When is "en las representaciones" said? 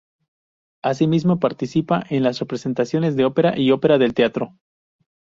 2.09-3.15